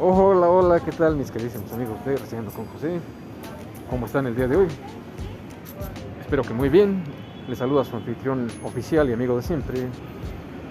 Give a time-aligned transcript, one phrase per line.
[0.00, 3.00] Hola, hola, ¿qué tal mis queridísimos amigos de Recibiendo con José?
[3.90, 4.68] ¿Cómo están el día de hoy?
[6.20, 7.02] Espero que muy bien.
[7.48, 9.88] Les saluda su anfitrión oficial y amigo de siempre,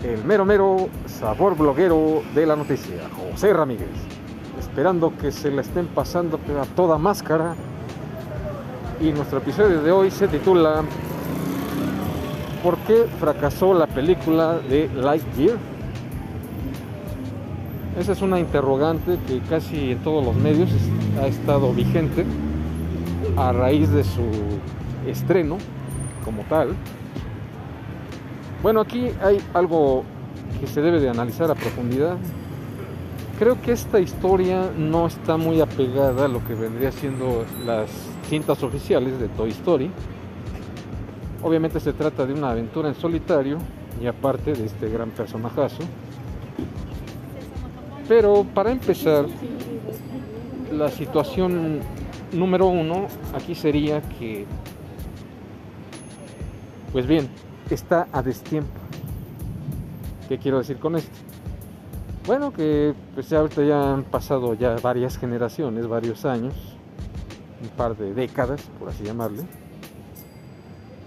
[0.02, 3.02] el mero mero sabor bloguero de la noticia,
[3.34, 3.90] José Ramírez.
[4.62, 7.54] Esperando que se la estén pasando a toda máscara.
[9.02, 10.84] Y nuestro episodio de hoy se titula
[12.64, 15.58] ¿Por qué fracasó la película de Lightyear?
[17.98, 20.70] Esa es una interrogante que casi en todos los medios
[21.20, 22.26] ha estado vigente
[23.36, 24.22] a raíz de su
[25.08, 25.58] estreno
[26.24, 26.76] como tal.
[28.62, 30.04] Bueno, aquí hay algo
[30.60, 32.18] que se debe de analizar a profundidad.
[33.40, 37.90] Creo que esta historia no está muy apegada a lo que vendría siendo las
[38.30, 39.90] cintas oficiales de Toy Story.
[41.42, 43.58] Obviamente se trata de una aventura en solitario
[44.00, 45.82] y aparte de este gran personajazo
[48.08, 49.26] pero para empezar,
[50.72, 51.80] la situación
[52.32, 54.46] número uno aquí sería que,
[56.92, 57.28] pues bien,
[57.70, 58.72] está a destiempo.
[60.28, 61.16] ¿Qué quiero decir con esto?
[62.26, 66.54] Bueno, que pues ya ahorita ya han pasado ya varias generaciones, varios años,
[67.62, 69.44] un par de décadas, por así llamarle.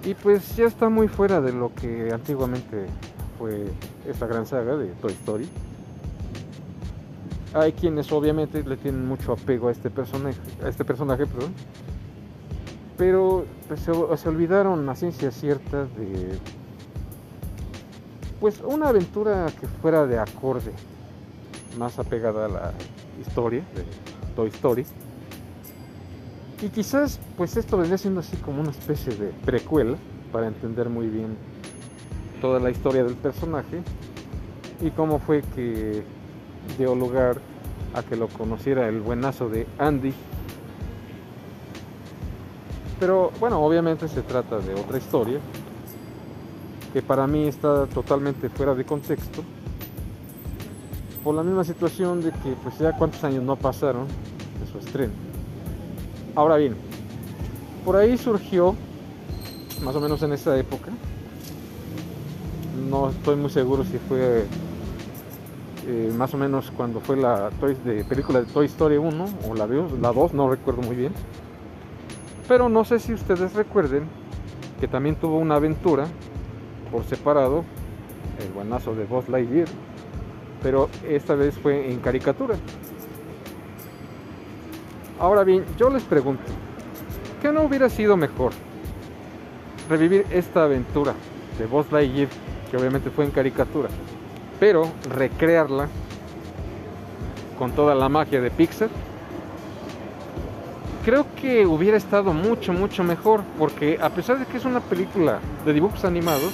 [0.05, 2.87] Y pues ya está muy fuera de lo que antiguamente
[3.39, 3.67] fue
[4.09, 5.47] esta gran saga de Toy Story.
[7.53, 11.53] Hay quienes obviamente le tienen mucho apego a este personaje, a este personaje, perdón.
[12.97, 16.39] Pero pues, se, olvidaron a ciencia cierta de
[18.39, 20.73] pues una aventura que fuera de acorde,
[21.79, 22.73] más apegada a la
[23.21, 23.85] historia de
[24.35, 24.87] Toy Story.
[26.63, 29.97] Y quizás pues esto vendría siendo así como una especie de precuela
[30.31, 31.37] para entender muy bien
[32.41, 33.83] toda la historia del personaje
[34.81, 36.05] y cómo fue que
[36.79, 37.41] dio lugar
[37.95, 40.13] a que lo conociera el buenazo de Andy.
[42.99, 45.41] Pero bueno, obviamente se trata de otra historia
[46.93, 49.43] que para mí está totalmente fuera de contexto
[51.23, 55.13] por la misma situación de que pues ya cuántos años no pasaron de su estreno.
[56.35, 56.77] Ahora bien,
[57.85, 58.75] por ahí surgió,
[59.83, 60.91] más o menos en esa época,
[62.89, 64.47] no estoy muy seguro si fue
[65.93, 69.55] eh, más o menos cuando fue la Toy, de película de Toy Story 1 o
[69.57, 71.13] la 2, la 2, no recuerdo muy bien.
[72.47, 74.05] Pero no sé si ustedes recuerden
[74.79, 76.07] que también tuvo una aventura
[76.93, 77.65] por separado,
[78.39, 79.67] el buenazo de Buzz Lightyear,
[80.63, 82.55] pero esta vez fue en caricatura.
[85.19, 86.45] Ahora bien, yo les pregunto,
[87.43, 88.53] ¿qué no hubiera sido mejor?
[89.89, 91.15] Revivir esta aventura
[91.59, 92.29] de Buzz Lightyear,
[92.71, 93.89] que obviamente fue en caricatura,
[94.61, 95.89] pero recrearla
[97.59, 98.91] con toda la magia de Pixar,
[101.05, 105.41] creo que hubiera estado mucho, mucho mejor, porque a pesar de que es una película
[105.65, 106.53] de dibujos animados,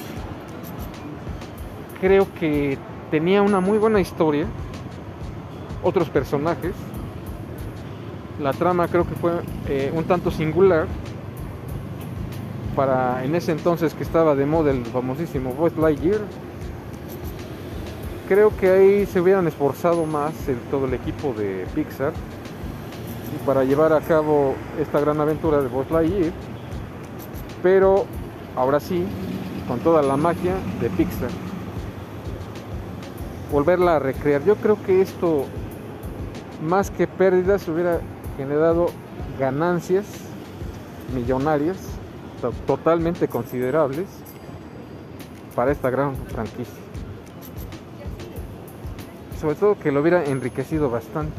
[2.00, 2.78] creo que
[3.10, 4.46] tenía una muy buena historia,
[5.82, 6.74] otros personajes,
[8.40, 9.32] la trama creo que fue
[9.68, 10.86] eh, un tanto singular
[12.76, 16.20] para en ese entonces que estaba de moda el famosísimo Buzz Lightyear
[18.28, 22.12] creo que ahí se hubieran esforzado más en todo el equipo de Pixar
[23.44, 26.32] para llevar a cabo esta gran aventura de Buzz Lightyear,
[27.62, 28.04] pero
[28.56, 29.04] ahora sí,
[29.68, 31.30] con toda la magia de Pixar.
[33.52, 34.42] Volverla a recrear.
[34.44, 35.44] Yo creo que esto,
[36.62, 38.00] más que pérdidas, hubiera
[38.36, 38.86] generado
[39.38, 40.04] ganancias
[41.14, 41.76] millonarias,
[42.66, 44.08] totalmente considerables,
[45.54, 46.85] para esta gran franquicia
[49.40, 51.34] sobre todo que lo hubiera enriquecido bastante.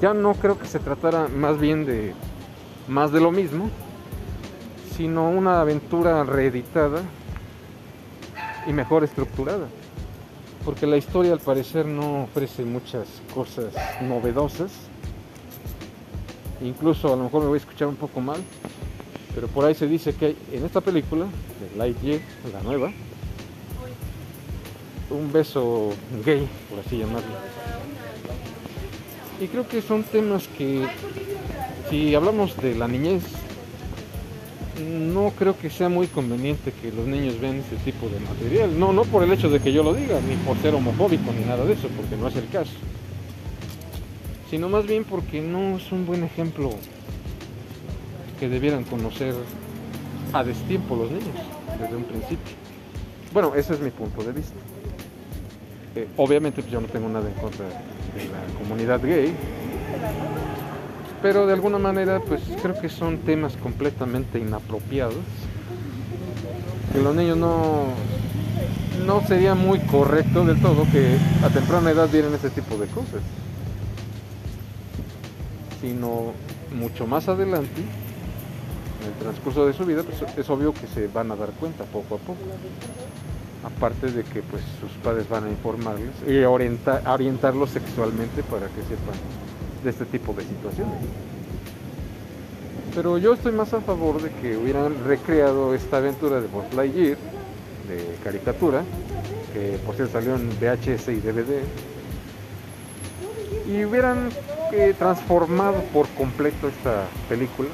[0.00, 2.14] Ya no creo que se tratara más bien de
[2.88, 3.70] más de lo mismo,
[4.96, 7.02] sino una aventura reeditada
[8.66, 9.66] y mejor estructurada.
[10.64, 14.72] Porque la historia al parecer no ofrece muchas cosas novedosas.
[16.60, 18.40] Incluso a lo mejor me voy a escuchar un poco mal,
[19.34, 22.20] pero por ahí se dice que en esta película, de Lightyear,
[22.52, 22.92] la nueva,
[25.12, 25.90] un beso
[26.24, 27.34] gay, por así llamarlo.
[29.40, 30.86] Y creo que son temas que,
[31.90, 33.22] si hablamos de la niñez,
[34.82, 38.78] no creo que sea muy conveniente que los niños vean este tipo de material.
[38.78, 41.44] No, no por el hecho de que yo lo diga, ni por ser homofóbico, ni
[41.44, 42.72] nada de eso, porque no es el caso.
[44.50, 46.70] Sino más bien porque no es un buen ejemplo
[48.38, 49.34] que debieran conocer
[50.32, 51.36] a destiempo los niños,
[51.80, 52.54] desde un principio.
[53.32, 54.56] Bueno, ese es mi punto de vista.
[55.94, 59.34] Eh, obviamente pues, yo no tengo nada en contra de la comunidad gay.
[61.20, 65.14] Pero de alguna manera, pues creo que son temas completamente inapropiados.
[66.92, 67.84] Que los niños no,
[69.06, 73.22] no sería muy correcto del todo que a temprana edad vieran ese tipo de cosas.
[75.80, 76.32] Sino
[76.74, 77.82] mucho más adelante,
[79.00, 81.84] en el transcurso de su vida, pues es obvio que se van a dar cuenta
[81.84, 82.36] poco a poco.
[83.64, 88.82] Aparte de que pues sus padres van a informarles y orientar, orientarlos sexualmente para que
[88.82, 89.14] sepan
[89.84, 90.98] de este tipo de situaciones.
[92.94, 98.16] Pero yo estoy más a favor de que hubieran recreado esta aventura de Buzz de
[98.22, 98.82] caricatura,
[99.52, 101.62] que por cierto salió en VHS y DVD,
[103.66, 104.28] y hubieran
[104.72, 107.68] eh, transformado por completo esta película.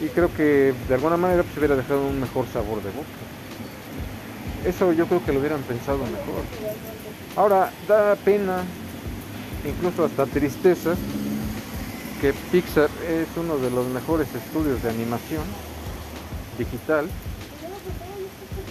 [0.00, 3.08] Y creo que de alguna manera se pues, hubiera dejado un mejor sabor de boca.
[4.64, 6.42] Eso yo creo que lo hubieran pensado mejor.
[7.36, 8.62] Ahora, da pena,
[9.64, 10.94] incluso hasta tristeza,
[12.20, 15.42] que Pixar es uno de los mejores estudios de animación
[16.58, 17.08] digital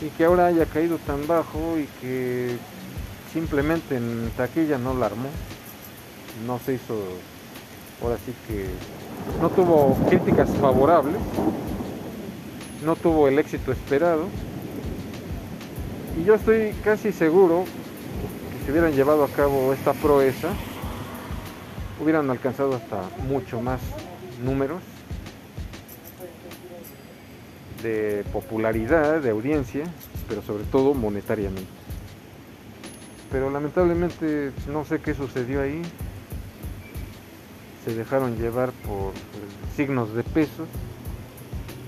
[0.05, 2.57] y que ahora haya caído tan bajo y que
[3.31, 5.29] simplemente en taquilla no la armó,
[6.45, 6.95] no se hizo,
[8.03, 8.67] ahora sí que
[9.41, 11.17] no tuvo críticas favorables,
[12.83, 14.25] no tuvo el éxito esperado
[16.17, 17.65] y yo estoy casi seguro
[18.51, 20.49] que si hubieran llevado a cabo esta proeza,
[22.01, 23.79] hubieran alcanzado hasta mucho más
[24.43, 24.81] números
[27.83, 29.83] de popularidad, de audiencia,
[30.27, 31.69] pero sobre todo monetariamente.
[33.31, 35.81] Pero lamentablemente no sé qué sucedió ahí.
[37.85, 39.13] Se dejaron llevar por
[39.75, 40.67] signos de pesos,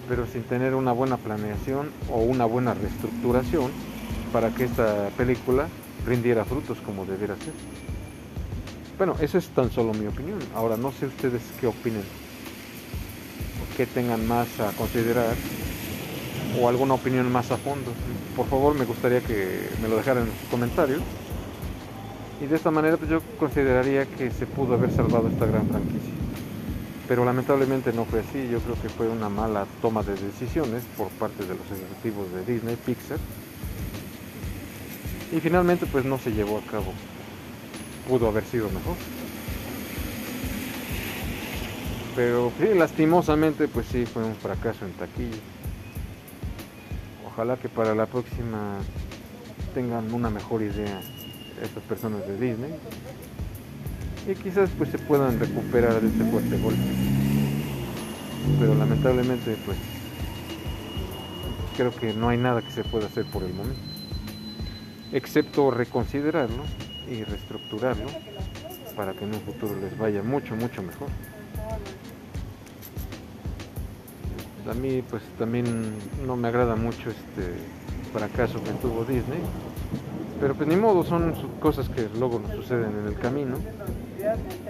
[0.07, 3.88] pero sin tener una buena planeación o una buena reestructuración
[4.31, 5.67] para que esta película
[6.05, 7.53] rindiera frutos como debiera ser.
[8.97, 10.39] Bueno, eso es tan solo mi opinión.
[10.55, 12.03] Ahora no sé ustedes qué opinen,
[13.77, 15.35] qué tengan más a considerar
[16.59, 17.91] o alguna opinión más a fondo.
[18.35, 21.01] Por favor, me gustaría que me lo dejaran en sus comentarios.
[22.41, 26.13] Y de esta manera pues yo consideraría que se pudo haber salvado esta gran franquicia.
[27.07, 28.47] Pero lamentablemente no fue así.
[28.49, 32.53] Yo creo que fue una mala toma de decisiones por parte de los ejecutivos de
[32.53, 33.17] Disney, Pixar
[35.31, 36.93] y finalmente pues no se llevó a cabo.
[38.07, 38.95] Pudo haber sido mejor.
[42.15, 45.37] Pero lastimosamente pues sí fue un fracaso en taquilla.
[47.27, 48.77] Ojalá que para la próxima
[49.73, 50.99] tengan una mejor idea
[51.61, 52.73] estas personas de Disney
[54.27, 56.81] y quizás pues se puedan recuperar de este fuerte golpe.
[58.59, 59.77] Pero lamentablemente pues
[61.77, 63.88] creo que no hay nada que se pueda hacer por el momento
[65.11, 66.63] excepto reconsiderarlo
[67.09, 68.07] y reestructurarlo
[68.95, 71.07] para que en un futuro les vaya mucho, mucho mejor.
[74.69, 75.65] A mí pues también
[76.27, 77.53] no me agrada mucho este
[78.13, 79.39] fracaso que tuvo Disney,
[80.39, 83.57] pero pues ni modo, son cosas que luego nos suceden en el camino.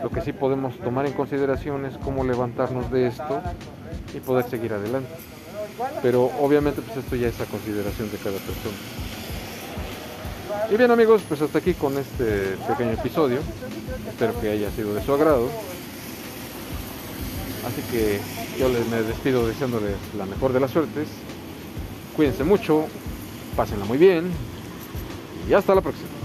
[0.01, 3.41] Lo que sí podemos tomar en consideración es cómo levantarnos de esto
[4.15, 5.09] y poder seguir adelante.
[6.01, 8.98] Pero obviamente pues esto ya es a consideración de cada persona.
[10.71, 13.39] Y bien amigos, pues hasta aquí con este pequeño episodio.
[14.07, 15.49] Espero que haya sido de su agrado.
[17.65, 18.19] Así que
[18.59, 21.07] yo les me despido deseándoles la mejor de las suertes.
[22.15, 22.85] Cuídense mucho,
[23.55, 24.29] pásenla muy bien
[25.49, 26.18] y hasta la próxima.